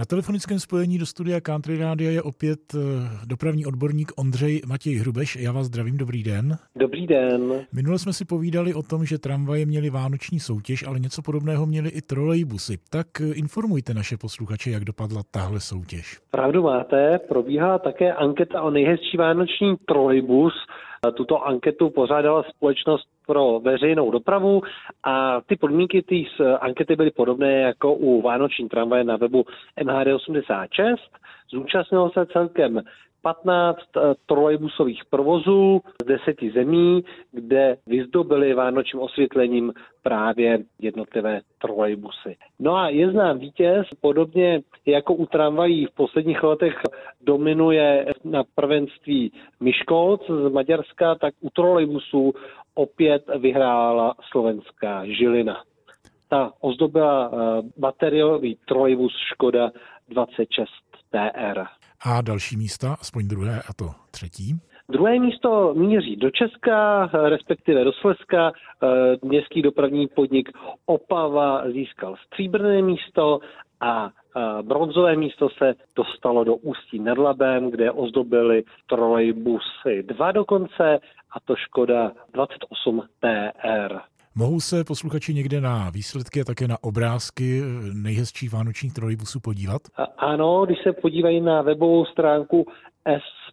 Na 0.00 0.06
telefonickém 0.06 0.58
spojení 0.58 0.98
do 0.98 1.06
studia 1.06 1.40
Country 1.40 1.78
Rádia 1.78 2.10
je 2.10 2.22
opět 2.22 2.58
eh, 2.74 2.78
dopravní 3.26 3.66
odborník 3.66 4.12
Ondřej 4.18 4.60
Matěj 4.68 4.94
Hrubeš. 4.94 5.36
Já 5.36 5.52
vás 5.52 5.66
zdravím, 5.66 5.96
dobrý 5.96 6.22
den. 6.22 6.56
Dobrý 6.76 7.06
den. 7.06 7.66
Minule 7.72 7.98
jsme 7.98 8.12
si 8.12 8.24
povídali 8.24 8.74
o 8.74 8.82
tom, 8.82 9.04
že 9.04 9.18
tramvaje 9.18 9.66
měly 9.66 9.90
vánoční 9.90 10.40
soutěž, 10.40 10.86
ale 10.86 11.00
něco 11.00 11.22
podobného 11.22 11.66
měly 11.66 11.88
i 11.88 12.02
trolejbusy. 12.02 12.78
Tak 12.90 13.06
eh, 13.20 13.32
informujte 13.34 13.94
naše 13.94 14.16
posluchače, 14.16 14.70
jak 14.70 14.84
dopadla 14.84 15.22
tahle 15.30 15.60
soutěž. 15.60 16.20
Pravdu 16.30 16.62
máte, 16.62 17.18
probíhá 17.28 17.78
také 17.78 18.12
anketa 18.12 18.62
o 18.62 18.70
nejhezčí 18.70 19.16
vánoční 19.16 19.76
trolejbus. 19.86 20.52
Tuto 21.14 21.46
anketu 21.46 21.90
pořádala 21.90 22.42
společnost 22.42 23.08
pro 23.26 23.60
veřejnou 23.60 24.10
dopravu 24.10 24.62
a 25.04 25.40
ty 25.40 25.56
podmínky 25.56 26.02
té 26.02 26.44
ankety 26.60 26.96
byly 26.96 27.10
podobné 27.10 27.60
jako 27.60 27.94
u 27.94 28.22
Vánoční 28.22 28.68
tramvaje 28.68 29.04
na 29.04 29.16
webu 29.16 29.44
MHD86. 29.80 30.96
Zúčastnilo 31.50 32.10
se 32.10 32.26
celkem 32.26 32.82
15 33.22 33.78
eh, 33.96 34.00
trolejbusových 34.26 35.02
provozů 35.10 35.80
z 36.02 36.06
deseti 36.06 36.50
zemí, 36.50 37.04
kde 37.32 37.76
vyzdobili 37.86 38.54
vánočním 38.54 39.02
osvětlením 39.02 39.72
právě 40.02 40.58
jednotlivé 40.78 41.40
trolejbusy. 41.58 42.36
No 42.58 42.76
a 42.76 42.88
je 42.88 43.10
znám 43.10 43.38
vítěz, 43.38 43.86
podobně 44.00 44.60
jako 44.86 45.14
u 45.14 45.26
tramvají 45.26 45.86
v 45.86 45.94
posledních 45.94 46.42
letech 46.42 46.74
dominuje 47.20 48.06
na 48.24 48.42
prvenství 48.54 49.32
Myškolc 49.60 50.20
z 50.26 50.52
Maďarska, 50.52 51.14
tak 51.14 51.34
u 51.40 51.50
trolejbusů 51.50 52.32
opět 52.80 53.22
vyhrála 53.38 54.14
slovenská 54.30 55.04
Žilina. 55.06 55.64
Ta 56.28 56.52
ozdobila 56.60 57.30
eh, 57.32 57.62
bateriový 57.76 58.58
trolejbus 58.68 59.12
Škoda 59.32 59.70
26 60.08 60.68
TR. 61.10 61.64
A 62.04 62.20
další 62.20 62.56
místa, 62.56 62.96
aspoň 63.00 63.28
druhé 63.28 63.62
a 63.68 63.72
to 63.72 63.86
třetí? 64.10 64.60
Druhé 64.88 65.18
místo 65.18 65.74
míří 65.74 66.16
do 66.16 66.30
Česka, 66.30 67.06
respektive 67.28 67.84
do 67.84 67.92
Slezska. 67.92 68.52
Eh, 68.52 68.86
městský 69.22 69.62
dopravní 69.62 70.06
podnik 70.08 70.48
Opava 70.86 71.70
získal 71.70 72.16
stříbrné 72.26 72.82
místo 72.82 73.40
a 73.80 74.10
bronzové 74.62 75.16
místo 75.16 75.48
se 75.58 75.74
dostalo 75.96 76.44
do 76.44 76.56
Ústí 76.56 76.98
nad 76.98 77.18
Labem, 77.18 77.70
kde 77.70 77.90
ozdobili 77.90 78.64
trolejbusy 78.86 80.02
dva 80.02 80.32
dokonce 80.32 80.98
a 81.32 81.40
to 81.44 81.56
Škoda 81.56 82.12
28 82.32 83.02
TR. 83.20 83.98
Mohou 84.34 84.60
se 84.60 84.84
posluchači 84.84 85.34
někde 85.34 85.60
na 85.60 85.90
výsledky 85.90 86.40
a 86.40 86.44
také 86.44 86.68
na 86.68 86.76
obrázky 86.80 87.62
nejhezčích 87.92 88.52
vánočních 88.52 88.94
trolejbusů 88.94 89.40
podívat? 89.40 89.82
Ano, 90.18 90.66
když 90.66 90.78
se 90.82 90.92
podívají 90.92 91.40
na 91.40 91.62
webovou 91.62 92.04
stránku 92.04 92.66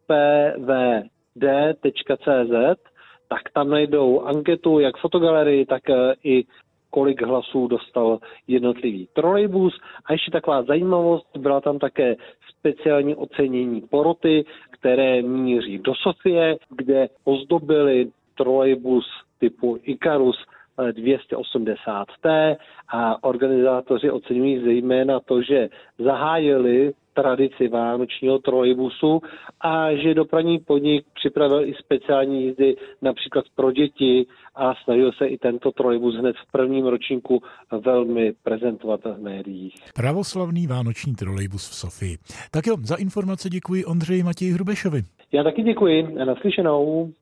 spvd.cz, 0.00 0.92
tak 3.28 3.40
tam 3.54 3.70
najdou 3.70 4.20
anketu, 4.20 4.80
jak 4.80 4.96
fotogalerii, 4.96 5.66
tak 5.66 5.82
i 6.24 6.44
kolik 6.92 7.22
hlasů 7.22 7.66
dostal 7.66 8.18
jednotlivý 8.48 9.08
trolejbus. 9.12 9.80
A 10.04 10.12
ještě 10.12 10.30
taková 10.30 10.62
zajímavost, 10.62 11.26
byla 11.38 11.60
tam 11.60 11.78
také 11.78 12.16
speciální 12.58 13.14
ocenění 13.14 13.80
poroty, 13.80 14.44
které 14.70 15.22
míří 15.22 15.78
do 15.78 15.94
Sofie, 15.94 16.56
kde 16.70 17.08
ozdobili 17.24 18.10
trolejbus 18.34 19.04
typu 19.38 19.78
Icarus 19.82 20.36
280T 20.90 22.56
a 22.88 23.24
organizátoři 23.24 24.10
oceňují 24.10 24.64
zejména 24.64 25.20
to, 25.20 25.42
že 25.42 25.68
zahájili 25.98 26.92
tradici 27.14 27.68
vánočního 27.68 28.38
trolejbusu 28.38 29.20
a 29.60 29.94
že 29.94 30.14
dopravní 30.14 30.58
podnik 30.58 31.04
připravil 31.14 31.68
i 31.68 31.74
speciální 31.74 32.44
jízdy 32.44 32.76
například 33.02 33.44
pro 33.54 33.72
děti 33.72 34.26
a 34.54 34.74
snažil 34.84 35.12
se 35.12 35.26
i 35.26 35.38
tento 35.38 35.72
trolejbus 35.72 36.14
hned 36.14 36.36
v 36.36 36.52
prvním 36.52 36.86
ročníku 36.86 37.42
velmi 37.84 38.32
prezentovat 38.42 39.00
v 39.04 39.22
médiích. 39.22 39.74
Pravoslavný 39.94 40.66
vánoční 40.66 41.14
trolejbus 41.14 41.70
v 41.70 41.74
Sofii. 41.74 42.16
Tak 42.50 42.66
jo, 42.66 42.76
za 42.82 42.96
informace 42.96 43.48
děkuji 43.48 43.84
Ondřeji 43.84 44.22
Matěji 44.22 44.52
Hrubešovi. 44.52 45.02
Já 45.32 45.42
taky 45.42 45.62
děkuji 45.62 46.08
naslyšenou. 46.24 47.10